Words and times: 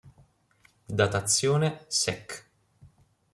Datazione: 0.99 1.85
sec. 1.87 2.49